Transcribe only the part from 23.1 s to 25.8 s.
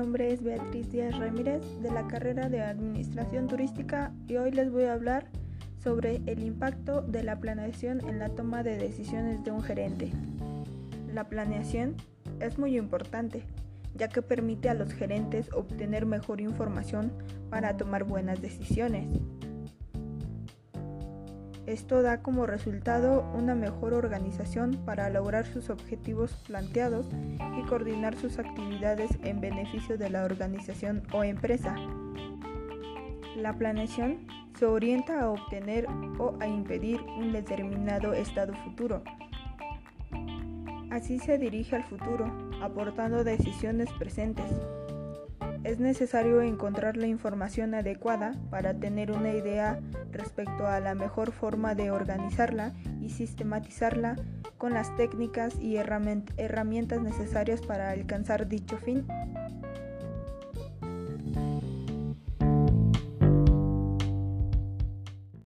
una mejor organización para lograr sus